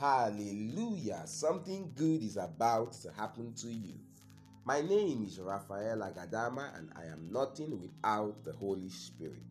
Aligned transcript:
Hallelujah. 0.00 1.20
Something 1.26 1.92
good 1.94 2.22
is 2.22 2.38
about 2.38 2.94
to 3.02 3.12
happen 3.12 3.52
to 3.56 3.68
you. 3.68 3.92
My 4.64 4.80
name 4.80 5.26
is 5.26 5.38
Raphael 5.38 5.98
Agadama 5.98 6.74
and 6.78 6.88
I 6.96 7.04
am 7.04 7.28
nothing 7.30 7.78
without 7.78 8.42
the 8.42 8.52
Holy 8.54 8.88
Spirit. 8.88 9.42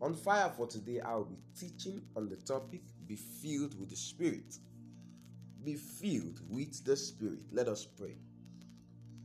On 0.00 0.14
fire 0.14 0.50
for 0.56 0.66
today, 0.66 1.00
I 1.00 1.16
will 1.16 1.26
be 1.26 1.36
teaching 1.54 2.00
on 2.16 2.30
the 2.30 2.36
topic 2.36 2.80
Be 3.06 3.16
filled 3.16 3.78
with 3.78 3.90
the 3.90 3.96
Spirit. 3.96 4.56
Be 5.62 5.74
filled 5.74 6.40
with 6.48 6.82
the 6.86 6.96
Spirit. 6.96 7.42
Let 7.52 7.68
us 7.68 7.84
pray. 7.84 8.16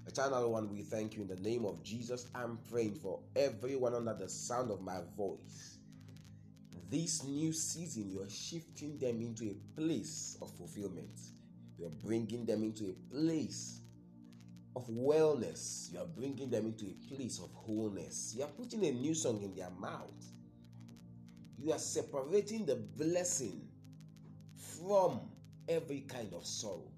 Eternal 0.08 0.52
One, 0.52 0.70
we 0.70 0.82
thank 0.82 1.16
you 1.16 1.22
in 1.22 1.30
the 1.30 1.38
name 1.38 1.64
of 1.64 1.82
Jesus. 1.84 2.28
I'm 2.36 2.60
praying 2.70 2.96
for 2.96 3.22
everyone 3.38 3.96
under 3.96 4.14
the 4.14 4.28
sound 4.28 4.72
of 4.72 4.82
my 4.82 5.00
voice 5.16 5.79
this 6.90 7.24
new 7.24 7.54
season, 7.54 8.10
you're 8.10 8.30
shifting 8.30 8.98
them 8.98 9.22
into 9.22 9.46
a 9.46 9.80
place 9.80 10.38
of 10.42 10.52
fulfillment. 10.58 11.20
You're 11.78 11.90
bringing 11.90 12.46
them 12.46 12.64
into 12.64 12.86
a 12.86 13.14
place 13.14 13.82
of 14.76 14.88
wellness. 14.88 15.94
You're 15.94 16.06
bringing 16.06 16.50
them 16.50 16.66
into 16.66 16.86
a 16.86 17.16
place 17.16 17.40
of 17.40 17.52
wholeness. 17.54 18.34
You're 18.36 18.48
putting 18.48 18.86
a 18.86 18.92
new 18.92 19.14
song 19.14 19.42
in 19.44 19.56
their 19.56 19.70
mouth. 19.70 20.26
You 21.58 21.72
are 21.74 21.80
separating 21.80 22.66
the 22.66 22.76
blessing 22.76 23.68
from 24.56 25.22
every 25.68 26.02
kind 26.02 26.34
of 26.34 26.46
sorrow. 26.46 26.92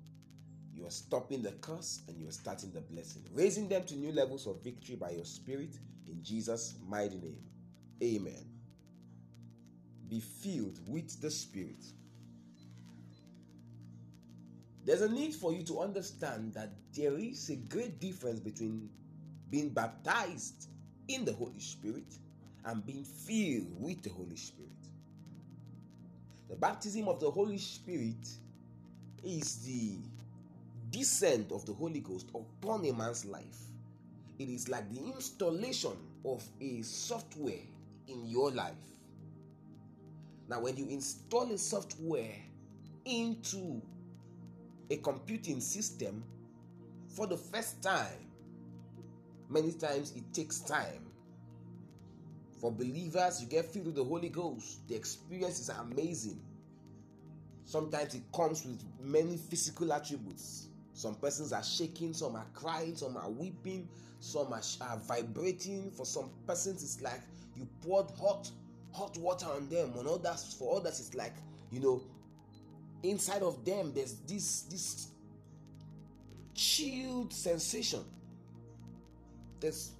You 0.73 0.87
are 0.87 0.91
stopping 0.91 1.41
the 1.41 1.51
curse 1.51 2.01
and 2.07 2.17
you 2.17 2.29
are 2.29 2.31
starting 2.33 2.71
the 2.71 2.81
blessing, 2.81 3.23
raising 3.33 3.67
them 3.67 3.83
to 3.85 3.95
new 3.95 4.13
levels 4.13 4.47
of 4.47 4.63
victory 4.63 4.95
by 4.95 5.11
your 5.11 5.25
spirit 5.25 5.77
in 6.07 6.23
Jesus' 6.23 6.75
mighty 6.87 7.17
name. 7.17 7.37
Amen 8.01 8.50
be 10.11 10.19
filled 10.19 10.77
with 10.85 11.21
the 11.21 11.31
Spirit. 11.31 11.83
There's 14.85 15.01
a 15.01 15.09
need 15.09 15.33
for 15.33 15.53
you 15.53 15.63
to 15.63 15.79
understand 15.79 16.53
that 16.53 16.69
there 16.93 17.17
is 17.17 17.49
a 17.49 17.55
great 17.55 17.99
difference 18.01 18.41
between 18.41 18.89
being 19.49 19.69
baptized 19.69 20.67
in 21.07 21.23
the 21.23 21.31
Holy 21.31 21.59
Spirit 21.59 22.17
and 22.65 22.85
being 22.85 23.05
filled 23.05 23.67
with 23.79 24.03
the 24.03 24.09
Holy 24.09 24.35
Spirit. 24.35 24.69
The 26.49 26.57
baptism 26.57 27.07
of 27.07 27.21
the 27.21 27.31
Holy 27.31 27.57
Spirit 27.57 28.27
is 29.23 29.65
the 29.65 29.95
descent 30.89 31.53
of 31.53 31.65
the 31.65 31.73
Holy 31.73 32.01
Ghost 32.01 32.27
upon 32.35 32.85
a 32.85 32.91
man's 32.91 33.23
life. 33.23 33.59
It 34.39 34.49
is 34.49 34.67
like 34.67 34.91
the 34.93 34.99
installation 34.99 35.93
of 36.25 36.43
a 36.59 36.81
software 36.81 37.63
in 38.07 38.25
your 38.25 38.51
life. 38.51 38.73
Now, 40.51 40.59
when 40.59 40.75
you 40.75 40.85
install 40.89 41.49
a 41.49 41.57
software 41.57 42.35
into 43.05 43.81
a 44.89 44.97
computing 44.97 45.61
system 45.61 46.25
for 47.07 47.25
the 47.25 47.37
first 47.37 47.81
time, 47.81 48.29
many 49.49 49.71
times 49.71 50.11
it 50.13 50.25
takes 50.33 50.59
time. 50.59 51.05
For 52.59 52.69
believers, 52.69 53.41
you 53.41 53.47
get 53.47 53.63
filled 53.71 53.85
with 53.85 53.95
the 53.95 54.03
Holy 54.03 54.27
Ghost. 54.27 54.85
The 54.89 54.95
experience 54.95 55.57
is 55.61 55.69
amazing. 55.69 56.41
Sometimes 57.63 58.13
it 58.13 58.23
comes 58.35 58.65
with 58.65 58.83
many 58.99 59.37
physical 59.37 59.93
attributes. 59.93 60.67
Some 60.93 61.15
persons 61.15 61.53
are 61.53 61.63
shaking, 61.63 62.11
some 62.13 62.35
are 62.35 62.47
crying, 62.53 62.97
some 62.97 63.15
are 63.15 63.29
weeping, 63.29 63.87
some 64.19 64.51
are, 64.51 64.61
are 64.81 64.97
vibrating. 64.97 65.91
For 65.91 66.05
some 66.05 66.29
persons, 66.45 66.83
it's 66.83 67.01
like 67.01 67.21
you 67.55 67.65
poured 67.81 68.11
hot 68.19 68.51
hot 68.93 69.17
water 69.17 69.47
on 69.47 69.69
them. 69.69 69.93
On 69.97 70.07
others, 70.07 70.55
for 70.57 70.77
others, 70.77 70.99
it's 70.99 71.13
like 71.13 71.33
you 71.71 71.79
know, 71.79 72.01
inside 73.03 73.41
of 73.41 73.63
them, 73.65 73.91
there's 73.93 74.15
this 74.27 74.63
this 74.63 75.07
chilled 76.53 77.33
sensation. 77.33 78.03
There's 79.59 79.91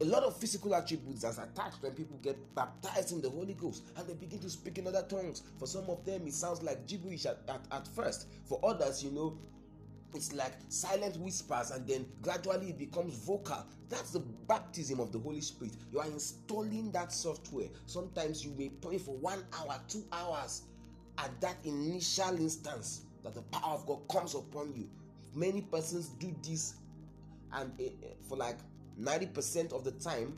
a 0.00 0.04
lot 0.04 0.22
of 0.22 0.36
physical 0.36 0.74
attributes 0.74 1.22
that's 1.22 1.38
attached 1.38 1.82
when 1.82 1.92
people 1.92 2.18
get 2.22 2.36
baptized 2.54 3.12
in 3.12 3.20
the 3.20 3.30
Holy 3.30 3.54
Ghost 3.54 3.82
and 3.96 4.06
they 4.06 4.14
begin 4.14 4.38
to 4.40 4.50
speak 4.50 4.78
in 4.78 4.86
other 4.86 5.04
tongues. 5.08 5.42
For 5.58 5.66
some 5.66 5.88
of 5.88 6.04
them, 6.04 6.26
it 6.26 6.34
sounds 6.34 6.62
like 6.62 6.86
gibberish 6.86 7.24
at, 7.24 7.38
at, 7.48 7.60
at 7.72 7.88
first. 7.88 8.28
For 8.44 8.60
others, 8.62 9.02
you 9.02 9.10
know, 9.10 9.38
it's 10.14 10.32
like 10.32 10.52
silent 10.68 11.16
whispers 11.18 11.70
and 11.70 11.86
then 11.86 12.06
gradually 12.22 12.70
it 12.70 12.78
becomes 12.78 13.14
vocal. 13.14 13.64
That's 13.88 14.10
the 14.10 14.20
baptism 14.20 15.00
of 15.00 15.12
the 15.12 15.18
holy 15.18 15.40
spirit. 15.40 15.74
You 15.92 16.00
are 16.00 16.06
installing 16.06 16.90
that 16.92 17.12
software. 17.12 17.68
Sometimes 17.86 18.44
you 18.44 18.52
may 18.56 18.68
pray 18.68 18.98
for 18.98 19.16
one 19.16 19.44
hour 19.58 19.80
two 19.88 20.04
hours 20.12 20.62
at 21.18 21.38
that 21.40 21.56
initial 21.64 22.36
instance 22.36 23.02
that 23.24 23.34
the 23.34 23.42
power 23.42 23.74
of 23.74 23.86
god 23.86 24.00
comes 24.10 24.34
upon 24.34 24.72
you. 24.74 24.88
Many 25.34 25.62
persons 25.62 26.08
do 26.08 26.34
this 26.42 26.74
and 27.52 27.72
eh, 27.80 27.90
eh, 28.02 28.06
for 28.28 28.36
like 28.36 28.58
90% 29.00 29.72
of 29.72 29.84
the 29.84 29.92
time 29.92 30.36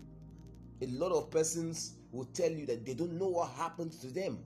a 0.80 0.86
lot 0.86 1.12
of 1.12 1.30
persons 1.30 1.94
will 2.12 2.24
tell 2.26 2.50
you 2.50 2.66
that 2.66 2.84
they 2.84 2.94
don't 2.94 3.12
know 3.18 3.28
what 3.28 3.50
happened 3.50 3.92
to 3.92 4.08
them 4.08 4.38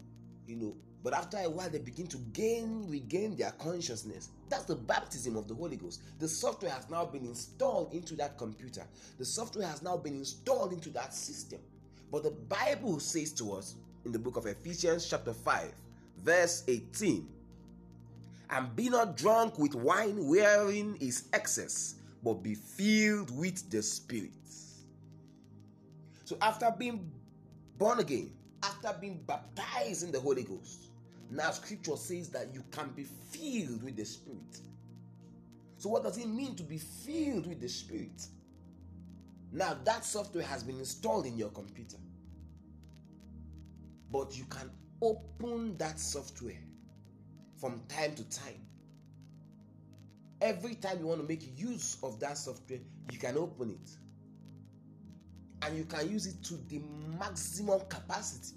you 0.46 0.56
know 0.56 0.74
but 1.02 1.14
after 1.14 1.38
a 1.38 1.50
while, 1.50 1.68
they 1.68 1.78
begin 1.78 2.06
to 2.08 2.18
gain, 2.32 2.86
regain 2.88 3.34
their 3.34 3.50
consciousness. 3.52 4.28
That's 4.48 4.64
the 4.64 4.76
baptism 4.76 5.36
of 5.36 5.48
the 5.48 5.54
Holy 5.54 5.76
Ghost. 5.76 6.02
The 6.20 6.28
software 6.28 6.70
has 6.70 6.88
now 6.90 7.04
been 7.04 7.24
installed 7.24 7.92
into 7.92 8.14
that 8.16 8.38
computer, 8.38 8.84
the 9.18 9.24
software 9.24 9.66
has 9.66 9.82
now 9.82 9.96
been 9.96 10.14
installed 10.14 10.72
into 10.72 10.90
that 10.90 11.14
system. 11.14 11.60
But 12.10 12.24
the 12.24 12.30
Bible 12.30 13.00
says 13.00 13.32
to 13.32 13.54
us 13.54 13.76
in 14.04 14.12
the 14.12 14.18
book 14.18 14.36
of 14.36 14.46
Ephesians, 14.46 15.08
chapter 15.08 15.32
5, 15.32 15.72
verse 16.18 16.62
18 16.68 17.26
And 18.50 18.76
be 18.76 18.90
not 18.90 19.16
drunk 19.16 19.58
with 19.58 19.74
wine 19.74 20.26
wherein 20.26 20.96
is 21.00 21.24
excess, 21.32 21.94
but 22.22 22.42
be 22.42 22.54
filled 22.54 23.36
with 23.36 23.70
the 23.70 23.82
Spirit. 23.82 24.30
So 26.24 26.36
after 26.40 26.72
being 26.78 27.10
born 27.78 27.98
again, 27.98 28.30
after 28.62 28.94
being 29.00 29.20
baptized 29.26 30.04
in 30.04 30.12
the 30.12 30.20
Holy 30.20 30.44
Ghost, 30.44 30.91
now, 31.32 31.50
scripture 31.50 31.96
says 31.96 32.28
that 32.30 32.52
you 32.52 32.62
can 32.70 32.90
be 32.90 33.04
filled 33.04 33.82
with 33.82 33.96
the 33.96 34.04
Spirit. 34.04 34.60
So, 35.78 35.88
what 35.88 36.02
does 36.02 36.18
it 36.18 36.28
mean 36.28 36.54
to 36.56 36.62
be 36.62 36.76
filled 36.76 37.46
with 37.46 37.58
the 37.58 37.68
Spirit? 37.68 38.26
Now, 39.50 39.78
that 39.84 40.04
software 40.04 40.44
has 40.44 40.62
been 40.62 40.78
installed 40.78 41.24
in 41.24 41.38
your 41.38 41.48
computer, 41.48 41.96
but 44.10 44.36
you 44.36 44.44
can 44.44 44.70
open 45.00 45.78
that 45.78 45.98
software 45.98 46.60
from 47.58 47.80
time 47.88 48.14
to 48.14 48.28
time. 48.28 48.60
Every 50.42 50.74
time 50.74 50.98
you 51.00 51.06
want 51.06 51.22
to 51.22 51.26
make 51.26 51.58
use 51.58 51.96
of 52.02 52.20
that 52.20 52.36
software, 52.36 52.80
you 53.10 53.18
can 53.18 53.38
open 53.38 53.70
it 53.70 53.90
and 55.62 55.78
you 55.78 55.84
can 55.84 56.10
use 56.10 56.26
it 56.26 56.42
to 56.44 56.54
the 56.68 56.82
maximum 57.18 57.80
capacity. 57.88 58.56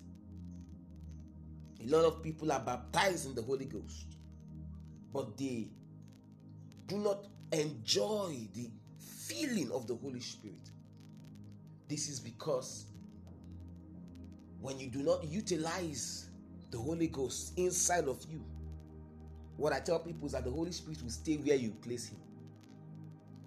A 1.84 1.88
lot 1.88 2.06
of 2.06 2.24
people 2.24 2.52
are 2.52 2.60
baptized 2.60 3.28
in 3.28 3.36
the 3.36 3.42
Holy 3.42 3.66
Ghost, 3.66 4.16
but 5.14 5.38
they 5.38 5.68
do 6.88 6.98
not 6.98 7.26
enjoy 7.52 8.48
the 8.54 8.70
feeling 8.98 9.72
of 9.72 9.88
the 9.88 9.96
Holy 9.96 10.20
Spirit. 10.20 10.70
This 11.88 12.10
is 12.10 12.20
because 12.20 12.86
when 14.60 14.80
you 14.80 14.88
do 14.88 15.04
not 15.04 15.24
utilize 15.26 16.30
the 16.72 16.78
Holy 16.80 17.08
Ghost 17.08 17.54
inside 17.58 18.08
of 18.08 18.24
you, 18.30 18.44
what 19.58 19.74
I 19.74 19.80
tell 19.80 20.00
people 20.00 20.26
is 20.26 20.34
that 20.34 20.44
the 20.44 20.52
Holy 20.52 20.72
Spirit 20.72 21.02
will 21.04 21.10
stay 21.10 21.36
where 21.38 21.56
you 21.56 21.72
place 21.72 22.08
Him. 22.10 22.18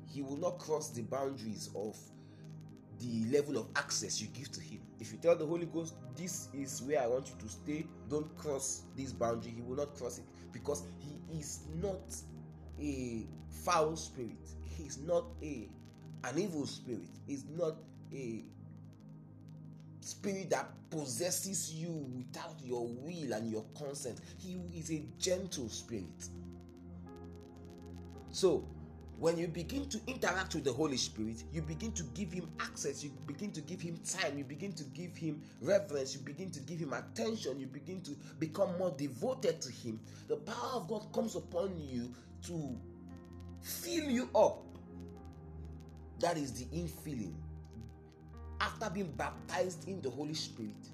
He 0.06 0.22
will 0.22 0.36
not 0.36 0.58
cross 0.58 0.90
the 0.90 1.02
boundaries 1.02 1.70
of 1.74 1.96
the 3.00 3.26
level 3.30 3.58
of 3.58 3.66
access 3.76 4.20
you 4.20 4.28
give 4.28 4.50
to 4.52 4.60
him. 4.60 4.80
If 5.00 5.12
you 5.12 5.18
tell 5.18 5.36
the 5.36 5.46
Holy 5.46 5.66
Ghost, 5.66 5.94
This 6.16 6.48
is 6.52 6.82
where 6.82 7.00
I 7.00 7.06
want 7.06 7.28
you 7.28 7.34
to 7.40 7.48
stay, 7.48 7.86
don't 8.10 8.36
cross 8.36 8.82
this 8.96 9.12
boundary, 9.12 9.52
he 9.54 9.62
will 9.62 9.76
not 9.76 9.94
cross 9.96 10.18
it 10.18 10.24
because 10.52 10.82
he 10.98 11.38
is 11.38 11.60
not 11.80 12.00
a 12.80 13.26
foul 13.64 13.94
spirit, 13.96 14.50
he's 14.64 14.98
not 14.98 15.24
a 15.42 15.68
an 16.24 16.38
evil 16.38 16.66
spirit, 16.66 17.08
he's 17.26 17.44
not 17.56 17.76
a 18.12 18.42
spirit 20.00 20.50
that 20.50 20.68
possesses 20.90 21.72
you 21.72 21.90
without 22.16 22.56
your 22.64 22.86
will 22.86 23.32
and 23.32 23.50
your 23.50 23.64
consent. 23.76 24.20
He 24.38 24.58
is 24.74 24.90
a 24.90 25.04
gentle 25.18 25.68
spirit. 25.68 26.28
So, 28.30 28.66
when 29.18 29.36
you 29.36 29.48
begin 29.48 29.88
to 29.88 30.00
interact 30.06 30.54
with 30.54 30.64
the 30.64 30.72
Holy 30.72 30.96
Spirit, 30.96 31.42
you 31.52 31.60
begin 31.60 31.90
to 31.92 32.04
give 32.14 32.32
Him 32.32 32.48
access, 32.60 33.02
you 33.02 33.10
begin 33.26 33.50
to 33.52 33.60
give 33.60 33.80
Him 33.80 33.98
time, 34.08 34.38
you 34.38 34.44
begin 34.44 34.72
to 34.74 34.84
give 34.84 35.16
Him 35.16 35.42
reverence, 35.60 36.14
you 36.14 36.20
begin 36.20 36.50
to 36.52 36.60
give 36.60 36.78
Him 36.78 36.92
attention, 36.92 37.58
you 37.58 37.66
begin 37.66 38.00
to 38.02 38.12
become 38.38 38.78
more 38.78 38.94
devoted 38.96 39.60
to 39.60 39.72
Him. 39.72 39.98
The 40.28 40.36
power 40.36 40.74
of 40.74 40.88
God 40.88 41.12
comes 41.12 41.34
upon 41.34 41.76
you 41.76 42.14
to 42.46 42.78
fill 43.60 44.08
you 44.08 44.28
up. 44.36 44.64
That 46.20 46.36
is 46.36 46.52
the 46.52 46.66
infilling. 46.76 47.34
After 48.60 48.88
being 48.90 49.12
baptized 49.12 49.88
in 49.88 50.00
the 50.00 50.10
Holy 50.10 50.34
Spirit, 50.34 50.90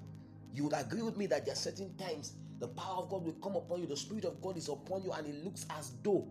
you 0.54 0.64
would 0.64 0.74
agree 0.74 1.02
with 1.02 1.16
me 1.18 1.26
that 1.26 1.44
there 1.44 1.52
are 1.52 1.56
certain 1.56 1.94
times 1.96 2.32
The 2.60 2.68
power 2.68 3.02
of 3.02 3.10
God 3.10 3.24
will 3.24 3.36
come 3.42 3.56
upon 3.56 3.80
you. 3.80 3.86
The 3.86 3.96
Spirit 3.96 4.24
of 4.24 4.40
God 4.40 4.56
is 4.56 4.68
upon 4.68 5.02
you, 5.02 5.12
and 5.12 5.26
it 5.26 5.44
looks 5.44 5.66
as 5.70 5.92
though 6.02 6.26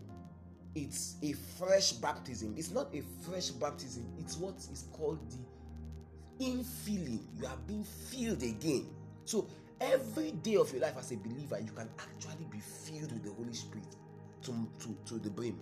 it's 0.74 1.16
a 1.22 1.32
fresh 1.32 1.92
baptism. 1.92 2.54
It's 2.56 2.70
not 2.70 2.94
a 2.94 3.02
fresh 3.28 3.50
baptism, 3.50 4.06
it's 4.18 4.36
what 4.36 4.56
is 4.56 4.86
called 4.92 5.20
the 5.30 6.44
infilling. 6.44 7.20
You 7.38 7.46
are 7.46 7.56
being 7.66 7.84
filled 7.84 8.42
again. 8.42 8.86
So 9.24 9.48
every 9.80 10.32
day 10.32 10.56
of 10.56 10.72
your 10.72 10.82
life 10.82 10.96
as 10.98 11.12
a 11.12 11.16
believer, 11.16 11.58
you 11.60 11.72
can 11.72 11.88
actually 11.98 12.46
be 12.50 12.58
filled 12.58 13.12
with 13.12 13.22
the 13.22 13.32
Holy 13.32 13.54
Spirit 13.54 13.96
to, 14.42 14.68
to, 14.80 14.96
to 15.06 15.14
the 15.18 15.30
brim. 15.30 15.58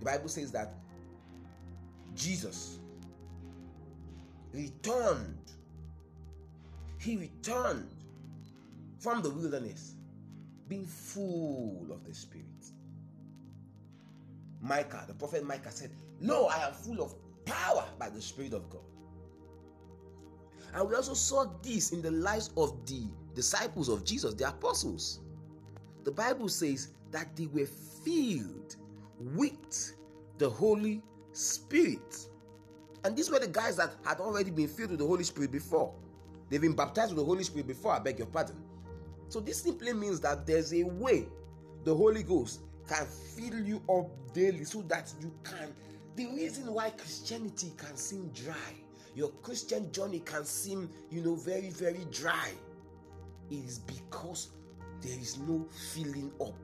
The 0.00 0.04
Bible 0.04 0.28
says 0.28 0.50
that 0.52 0.74
Jesus 2.14 2.78
returned. 4.52 5.38
He 6.98 7.16
returned 7.16 7.90
from 8.98 9.22
the 9.22 9.30
wilderness 9.30 9.94
being 10.68 10.84
full 10.84 11.88
of 11.90 12.04
the 12.04 12.14
Spirit. 12.14 12.46
Micah, 14.62 15.04
the 15.08 15.14
prophet 15.14 15.44
Micah 15.44 15.72
said, 15.72 15.90
Lo, 16.20 16.46
I 16.46 16.66
am 16.66 16.72
full 16.72 17.02
of 17.02 17.14
power 17.44 17.84
by 17.98 18.08
the 18.08 18.22
Spirit 18.22 18.54
of 18.54 18.70
God. 18.70 18.82
And 20.74 20.88
we 20.88 20.94
also 20.94 21.14
saw 21.14 21.46
this 21.62 21.92
in 21.92 22.00
the 22.00 22.10
lives 22.10 22.50
of 22.56 22.86
the 22.86 23.02
disciples 23.34 23.88
of 23.88 24.04
Jesus, 24.04 24.34
the 24.34 24.48
apostles. 24.48 25.20
The 26.04 26.12
Bible 26.12 26.48
says 26.48 26.88
that 27.10 27.36
they 27.36 27.46
were 27.46 27.66
filled 28.04 28.76
with 29.18 29.94
the 30.38 30.48
Holy 30.48 31.02
Spirit. 31.32 32.26
And 33.04 33.16
these 33.16 33.30
were 33.30 33.40
the 33.40 33.48
guys 33.48 33.76
that 33.76 33.94
had 34.04 34.20
already 34.20 34.50
been 34.50 34.68
filled 34.68 34.90
with 34.90 35.00
the 35.00 35.06
Holy 35.06 35.24
Spirit 35.24 35.50
before. 35.50 35.92
They've 36.48 36.60
been 36.60 36.76
baptized 36.76 37.10
with 37.10 37.18
the 37.18 37.24
Holy 37.24 37.42
Spirit 37.44 37.66
before, 37.66 37.92
I 37.92 37.98
beg 37.98 38.18
your 38.18 38.28
pardon. 38.28 38.56
So 39.28 39.40
this 39.40 39.60
simply 39.60 39.92
means 39.92 40.20
that 40.20 40.46
there's 40.46 40.72
a 40.72 40.84
way 40.84 41.26
the 41.84 41.94
Holy 41.94 42.22
Ghost 42.22 42.60
can 42.88 43.06
fill 43.06 43.60
you 43.60 43.82
up 43.88 44.08
daily 44.32 44.64
so 44.64 44.82
that 44.82 45.12
you 45.20 45.32
can. 45.44 45.72
The 46.16 46.26
reason 46.26 46.72
why 46.72 46.90
Christianity 46.90 47.72
can 47.76 47.96
seem 47.96 48.28
dry, 48.28 48.74
your 49.14 49.30
Christian 49.42 49.90
journey 49.92 50.20
can 50.20 50.44
seem, 50.44 50.90
you 51.10 51.22
know, 51.22 51.34
very, 51.34 51.70
very 51.70 52.06
dry, 52.10 52.50
is 53.50 53.78
because 53.78 54.50
there 55.00 55.18
is 55.18 55.38
no 55.38 55.66
filling 55.94 56.32
up. 56.40 56.54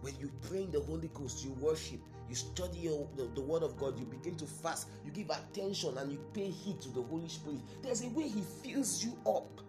When 0.00 0.14
you 0.20 0.30
pray 0.48 0.62
in 0.64 0.70
the 0.70 0.80
Holy 0.80 1.08
Ghost, 1.14 1.44
you 1.44 1.52
worship, 1.52 2.00
you 2.28 2.34
study 2.34 2.78
your, 2.78 3.08
the, 3.16 3.28
the, 3.34 3.40
Word 3.40 3.62
of 3.62 3.76
God, 3.76 3.98
you 3.98 4.04
begin 4.04 4.36
to 4.36 4.46
fast, 4.46 4.88
you 5.04 5.10
give 5.10 5.30
attention, 5.30 5.96
and 5.98 6.12
you 6.12 6.18
pay 6.32 6.50
heed 6.50 6.80
to 6.82 6.88
the 6.90 7.02
Holy 7.02 7.28
Spirit. 7.28 7.60
There's 7.82 8.02
a 8.02 8.08
way 8.08 8.28
He 8.28 8.42
fills 8.62 9.04
you 9.04 9.16
up. 9.26 9.60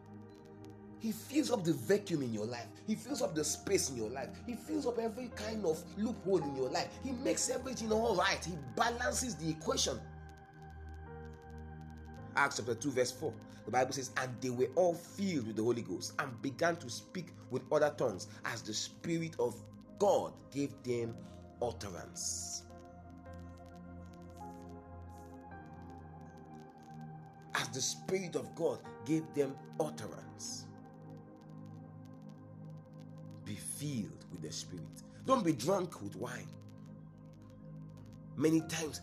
He 0.99 1.11
fills 1.11 1.51
up 1.51 1.63
the 1.63 1.73
vacuum 1.73 2.23
in 2.23 2.33
your 2.33 2.45
life. 2.45 2.67
He 2.87 2.95
fills 2.95 3.21
up 3.21 3.35
the 3.35 3.43
space 3.43 3.89
in 3.89 3.97
your 3.97 4.09
life. 4.09 4.29
He 4.45 4.55
fills 4.55 4.87
up 4.87 4.97
every 4.97 5.29
kind 5.35 5.63
of 5.65 5.81
loophole 5.97 6.41
in 6.41 6.55
your 6.55 6.69
life. 6.69 6.89
He 7.03 7.11
makes 7.11 7.49
everything 7.49 7.91
all 7.91 8.15
right. 8.15 8.43
He 8.43 8.53
balances 8.75 9.35
the 9.35 9.49
equation. 9.49 9.99
Acts 12.35 12.57
chapter 12.57 12.75
2, 12.75 12.91
verse 12.91 13.11
4. 13.11 13.33
The 13.65 13.71
Bible 13.71 13.93
says, 13.93 14.11
And 14.17 14.31
they 14.41 14.49
were 14.49 14.69
all 14.75 14.93
filled 14.93 15.47
with 15.47 15.57
the 15.57 15.63
Holy 15.63 15.81
Ghost 15.81 16.13
and 16.19 16.41
began 16.41 16.77
to 16.77 16.89
speak 16.89 17.27
with 17.51 17.61
other 17.71 17.93
tongues 17.97 18.27
as 18.45 18.61
the 18.61 18.73
Spirit 18.73 19.35
of 19.39 19.55
God 19.99 20.33
gave 20.51 20.71
them 20.83 21.15
utterance. 21.61 22.63
As 27.55 27.67
the 27.69 27.81
Spirit 27.81 28.35
of 28.35 28.53
God 28.55 28.79
gave 29.05 29.23
them 29.33 29.55
utterance. 29.79 30.65
Filled 33.77 34.25
with 34.31 34.41
the 34.41 34.51
Spirit. 34.51 34.85
Don't 35.25 35.43
be 35.43 35.53
drunk 35.53 36.01
with 36.01 36.15
wine. 36.15 36.47
Many 38.35 38.61
times 38.61 39.01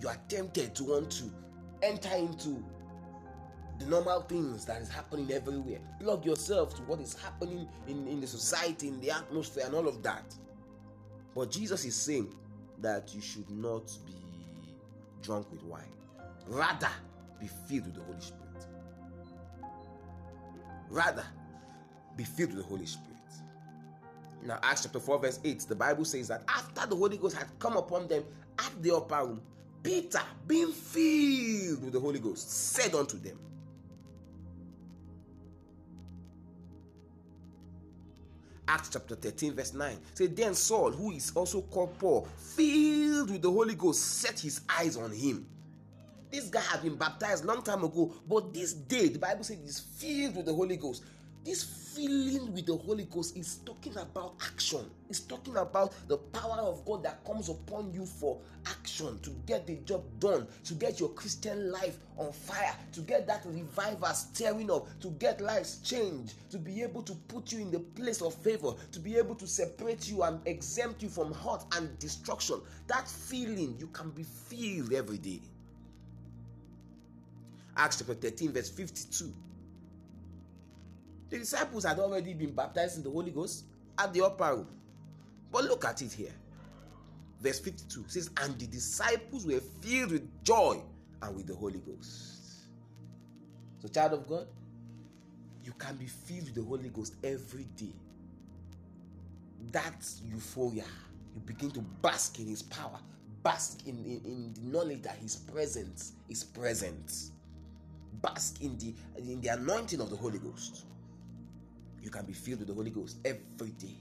you 0.00 0.08
are 0.08 0.16
tempted 0.28 0.74
to 0.76 0.84
want 0.84 1.10
to 1.12 1.24
enter 1.82 2.14
into 2.16 2.62
the 3.78 3.86
normal 3.86 4.22
things 4.22 4.64
that 4.64 4.82
is 4.82 4.88
happening 4.88 5.30
everywhere. 5.32 5.78
Plug 6.00 6.24
yourself 6.24 6.74
to 6.76 6.82
what 6.82 7.00
is 7.00 7.14
happening 7.14 7.68
in, 7.86 8.06
in 8.08 8.20
the 8.20 8.26
society, 8.26 8.88
in 8.88 9.00
the 9.00 9.10
atmosphere, 9.10 9.64
and 9.66 9.74
all 9.74 9.86
of 9.86 10.02
that. 10.02 10.34
But 11.34 11.50
Jesus 11.50 11.84
is 11.84 11.94
saying 11.94 12.34
that 12.80 13.14
you 13.14 13.20
should 13.20 13.48
not 13.50 13.86
be 14.06 14.14
drunk 15.22 15.50
with 15.52 15.62
wine. 15.62 15.84
Rather, 16.46 16.90
be 17.40 17.46
filled 17.68 17.86
with 17.86 17.94
the 17.94 18.00
Holy 18.02 18.20
Spirit. 18.20 18.66
Rather, 20.90 21.24
be 22.16 22.24
filled 22.24 22.54
with 22.54 22.62
the 22.62 22.68
Holy 22.68 22.86
Spirit. 22.86 23.07
Now, 24.44 24.58
Acts 24.62 24.82
chapter 24.82 25.00
4, 25.00 25.18
verse 25.18 25.40
8, 25.44 25.60
the 25.68 25.74
Bible 25.74 26.04
says 26.04 26.28
that 26.28 26.44
after 26.48 26.86
the 26.86 26.96
Holy 26.96 27.16
Ghost 27.16 27.36
had 27.36 27.48
come 27.58 27.76
upon 27.76 28.08
them 28.08 28.24
at 28.58 28.82
the 28.82 28.94
upper 28.94 29.26
room, 29.26 29.42
Peter, 29.82 30.20
being 30.46 30.72
filled 30.72 31.84
with 31.84 31.92
the 31.92 32.00
Holy 32.00 32.18
Ghost, 32.18 32.50
said 32.50 32.94
unto 32.94 33.18
them, 33.18 33.38
Acts 38.66 38.90
chapter 38.90 39.14
13, 39.14 39.54
verse 39.54 39.72
9. 39.72 39.96
Say, 40.14 40.26
then 40.26 40.54
Saul, 40.54 40.92
who 40.92 41.12
is 41.12 41.32
also 41.34 41.62
called 41.62 41.98
Paul, 41.98 42.28
filled 42.36 43.30
with 43.30 43.40
the 43.40 43.50
Holy 43.50 43.74
Ghost, 43.74 44.02
set 44.20 44.38
his 44.38 44.60
eyes 44.68 44.96
on 44.96 45.10
him. 45.10 45.46
This 46.30 46.50
guy 46.50 46.60
had 46.60 46.82
been 46.82 46.96
baptized 46.96 47.46
long 47.46 47.62
time 47.62 47.82
ago, 47.82 48.12
but 48.28 48.52
this 48.52 48.74
day, 48.74 49.08
the 49.08 49.18
Bible 49.18 49.42
says 49.42 49.56
he's 49.62 49.80
filled 49.80 50.36
with 50.36 50.46
the 50.46 50.54
Holy 50.54 50.76
Ghost. 50.76 51.02
This 51.44 51.62
filling 51.62 52.52
with 52.52 52.66
the 52.66 52.76
Holy 52.76 53.04
Ghost 53.04 53.36
is 53.36 53.56
talking 53.64 53.96
about 53.96 54.34
action. 54.40 54.84
It's 55.08 55.20
talking 55.20 55.56
about 55.56 55.94
the 56.06 56.18
power 56.18 56.60
of 56.60 56.84
God 56.84 57.02
that 57.04 57.24
comes 57.24 57.48
upon 57.48 57.92
you 57.92 58.04
for 58.04 58.38
action, 58.66 59.18
to 59.20 59.30
get 59.46 59.66
the 59.66 59.76
job 59.76 60.04
done, 60.20 60.46
to 60.64 60.74
get 60.74 61.00
your 61.00 61.08
Christian 61.10 61.72
life 61.72 61.98
on 62.16 62.30
fire, 62.32 62.74
to 62.92 63.00
get 63.00 63.26
that 63.26 63.42
revival 63.46 64.08
stirring 64.08 64.70
up, 64.70 64.86
to 65.00 65.08
get 65.12 65.40
lives 65.40 65.78
changed, 65.78 66.34
to 66.50 66.58
be 66.58 66.82
able 66.82 67.02
to 67.02 67.14
put 67.28 67.50
you 67.50 67.60
in 67.60 67.70
the 67.70 67.80
place 67.80 68.20
of 68.20 68.34
favor, 68.34 68.74
to 68.92 69.00
be 69.00 69.16
able 69.16 69.34
to 69.34 69.46
separate 69.46 70.08
you 70.08 70.22
and 70.22 70.40
exempt 70.46 71.02
you 71.02 71.08
from 71.08 71.32
hurt 71.32 71.64
and 71.76 71.98
destruction. 71.98 72.60
That 72.86 73.08
feeling, 73.08 73.76
you 73.78 73.86
can 73.88 74.10
be 74.10 74.24
filled 74.24 74.92
every 74.92 75.18
day. 75.18 75.40
Acts 77.76 77.98
chapter 77.98 78.14
13, 78.14 78.52
verse 78.52 78.68
52. 78.68 79.32
The 81.30 81.38
disciples 81.38 81.84
had 81.84 81.98
already 81.98 82.32
been 82.32 82.52
baptized 82.52 82.96
in 82.96 83.02
the 83.04 83.10
Holy 83.10 83.30
Ghost 83.30 83.64
at 83.98 84.12
the 84.12 84.24
upper 84.24 84.56
room. 84.56 84.68
But 85.52 85.64
look 85.64 85.84
at 85.84 86.00
it 86.02 86.12
here. 86.12 86.32
Verse 87.40 87.60
52 87.60 88.04
says, 88.08 88.30
And 88.42 88.58
the 88.58 88.66
disciples 88.66 89.46
were 89.46 89.60
filled 89.82 90.12
with 90.12 90.44
joy 90.44 90.80
and 91.22 91.36
with 91.36 91.46
the 91.46 91.54
Holy 91.54 91.80
Ghost. 91.80 92.66
So, 93.80 93.88
child 93.88 94.14
of 94.14 94.26
God, 94.26 94.46
you 95.64 95.72
can 95.78 95.96
be 95.96 96.06
filled 96.06 96.44
with 96.46 96.54
the 96.54 96.62
Holy 96.62 96.88
Ghost 96.88 97.14
every 97.22 97.66
day. 97.76 97.94
That's 99.70 100.22
euphoria. 100.24 100.84
You 101.34 101.40
begin 101.44 101.70
to 101.72 101.80
bask 102.02 102.38
in 102.40 102.46
His 102.46 102.62
power, 102.62 102.98
bask 103.42 103.86
in, 103.86 103.98
in, 103.98 104.20
in 104.24 104.54
the 104.54 104.78
knowledge 104.78 105.02
that 105.02 105.16
His 105.16 105.36
presence 105.36 106.12
is 106.28 106.42
present, 106.42 107.30
bask 108.22 108.62
in 108.62 108.76
the, 108.78 108.94
in 109.18 109.40
the 109.40 109.48
anointing 109.48 110.00
of 110.00 110.10
the 110.10 110.16
Holy 110.16 110.38
Ghost 110.38 110.86
you 112.02 112.10
can 112.10 112.24
be 112.24 112.32
filled 112.32 112.60
with 112.60 112.68
the 112.68 112.74
Holy 112.74 112.90
Ghost 112.90 113.18
every 113.24 113.70
day. 113.72 113.96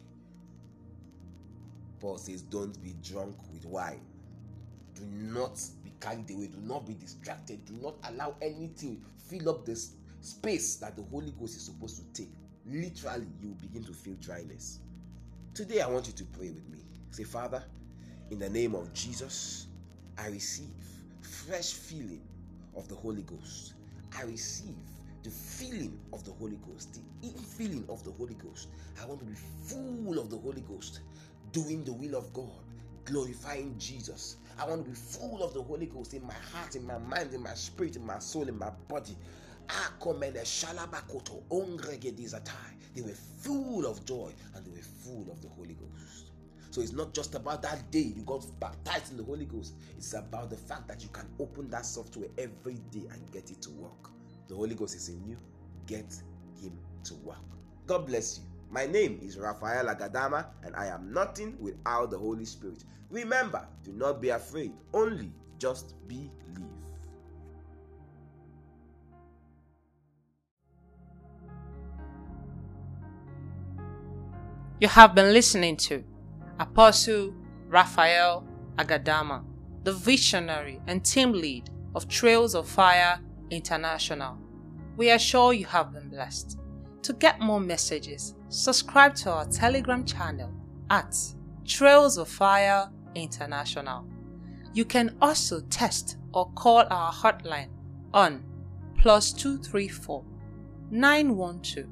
Paul 1.99 2.17
says, 2.17 2.41
Don't 2.41 2.81
be 2.83 2.95
drunk 3.03 3.35
with 3.51 3.65
wine. 3.65 4.01
Do 4.95 5.03
not 5.05 5.59
be 5.83 5.91
carried 5.99 6.29
away. 6.31 6.47
Do 6.47 6.57
not 6.61 6.87
be 6.87 6.93
distracted. 6.93 7.63
Do 7.65 7.73
not 7.81 7.95
allow 8.09 8.35
anything 8.41 9.01
fill 9.17 9.49
up 9.49 9.65
the 9.65 9.79
space 10.21 10.75
that 10.77 10.95
the 10.95 11.03
Holy 11.03 11.31
Ghost 11.39 11.55
is 11.55 11.63
supposed 11.63 11.97
to 11.97 12.21
take. 12.21 12.31
Literally, 12.65 13.27
you 13.41 13.55
begin 13.61 13.83
to 13.83 13.93
feel 13.93 14.15
dryness. 14.15 14.79
Today, 15.53 15.81
I 15.81 15.87
want 15.87 16.07
you 16.07 16.13
to 16.13 16.23
pray 16.25 16.49
with 16.49 16.67
me. 16.69 16.79
Say, 17.11 17.23
Father, 17.23 17.63
in 18.31 18.39
the 18.39 18.49
name 18.49 18.75
of 18.75 18.93
Jesus, 18.93 19.67
I 20.17 20.27
receive 20.27 20.67
fresh 21.21 21.73
feeling 21.73 22.21
of 22.75 22.87
the 22.87 22.95
Holy 22.95 23.23
Ghost. 23.23 23.73
I 24.17 24.23
receive 24.23 24.75
the 25.23 25.29
feeling 25.29 25.99
of 26.13 26.23
the 26.23 26.31
Holy 26.31 26.57
Ghost, 26.71 26.93
the 26.93 27.27
infilling 27.27 27.89
of 27.89 28.03
the 28.03 28.11
Holy 28.11 28.35
Ghost. 28.35 28.69
I 29.01 29.05
want 29.05 29.19
to 29.19 29.25
be 29.25 29.35
full 29.63 30.19
of 30.19 30.29
the 30.29 30.37
Holy 30.37 30.61
Ghost, 30.61 31.01
doing 31.51 31.83
the 31.83 31.93
will 31.93 32.15
of 32.15 32.31
God, 32.33 32.63
glorifying 33.05 33.75
Jesus. 33.77 34.37
I 34.59 34.67
want 34.67 34.83
to 34.85 34.89
be 34.89 34.95
full 34.95 35.43
of 35.43 35.53
the 35.53 35.61
Holy 35.61 35.87
Ghost 35.87 36.13
in 36.13 36.25
my 36.25 36.33
heart, 36.53 36.75
in 36.75 36.85
my 36.85 36.97
mind, 36.97 37.33
in 37.33 37.41
my 37.43 37.53
spirit, 37.53 37.95
in 37.95 38.05
my 38.05 38.19
soul, 38.19 38.47
in 38.47 38.57
my 38.57 38.71
body. 38.87 39.17
They 42.95 43.01
were 43.01 43.13
full 43.41 43.85
of 43.85 44.05
joy 44.05 44.31
and 44.55 44.65
they 44.65 44.71
were 44.71 44.77
full 45.03 45.27
of 45.31 45.41
the 45.41 45.49
Holy 45.49 45.75
Ghost. 45.75 46.31
So 46.71 46.81
it's 46.81 46.93
not 46.93 47.13
just 47.13 47.35
about 47.35 47.61
that 47.63 47.89
day 47.91 48.13
you 48.15 48.23
got 48.23 48.45
baptized 48.59 49.11
in 49.11 49.17
the 49.17 49.23
Holy 49.23 49.45
Ghost. 49.45 49.73
It's 49.97 50.13
about 50.13 50.49
the 50.49 50.57
fact 50.57 50.87
that 50.87 51.01
you 51.03 51.09
can 51.09 51.27
open 51.39 51.69
that 51.69 51.85
software 51.85 52.29
every 52.37 52.75
day 52.91 53.03
and 53.11 53.31
get 53.31 53.51
it 53.51 53.61
to 53.63 53.69
work. 53.71 54.11
The 54.47 54.55
Holy 54.55 54.75
Ghost 54.75 54.95
is 54.95 55.09
in 55.09 55.23
you. 55.27 55.37
Get 55.85 56.21
Him 56.61 56.77
to 57.03 57.15
work. 57.15 57.37
God 57.85 58.07
bless 58.07 58.37
you. 58.37 58.43
My 58.69 58.85
name 58.85 59.19
is 59.21 59.37
Raphael 59.37 59.85
Agadama, 59.85 60.47
and 60.63 60.75
I 60.75 60.87
am 60.87 61.13
nothing 61.13 61.55
without 61.59 62.11
the 62.11 62.17
Holy 62.17 62.45
Spirit. 62.45 62.83
Remember, 63.09 63.65
do 63.83 63.93
not 63.93 64.21
be 64.21 64.29
afraid, 64.29 64.73
only 64.93 65.31
just 65.57 65.95
believe. 66.07 66.31
You 74.79 74.87
have 74.87 75.15
been 75.15 75.33
listening 75.33 75.75
to 75.77 76.03
Apostle 76.59 77.33
Raphael 77.67 78.45
Agadama, 78.77 79.43
the 79.83 79.93
visionary 79.93 80.79
and 80.85 81.03
team 81.03 81.31
lead 81.31 81.71
of 81.95 82.07
Trails 82.07 82.53
of 82.53 82.69
Fire 82.69 83.19
International. 83.49 84.37
We 84.95 85.11
are 85.11 85.19
sure 85.19 85.53
you 85.53 85.65
have 85.65 85.93
been 85.93 86.09
blessed. 86.09 86.57
To 87.03 87.13
get 87.13 87.39
more 87.39 87.59
messages, 87.59 88.35
subscribe 88.49 89.15
to 89.15 89.31
our 89.31 89.45
Telegram 89.45 90.03
channel 90.03 90.51
at 90.89 91.15
Trails 91.65 92.17
of 92.17 92.27
Fire 92.27 92.89
International. 93.15 94.05
You 94.73 94.85
can 94.85 95.15
also 95.21 95.61
text 95.69 96.17
or 96.33 96.49
call 96.51 96.85
our 96.89 97.11
hotline 97.11 97.69
on 98.13 98.43
plus 98.97 99.31
234 99.33 100.23
912 100.91 101.87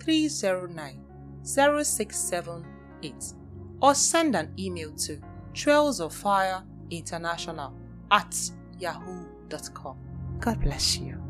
309 0.00 1.00
0678 1.42 3.32
or 3.82 3.94
send 3.94 4.34
an 4.34 4.52
email 4.58 4.92
to 4.92 5.20
Trails 5.52 6.00
of 6.00 6.14
Fire 6.14 6.62
International 6.90 7.74
at 8.10 8.34
yahoo.com. 8.78 10.13
God 10.44 10.60
bless 10.60 10.98
you. 10.98 11.23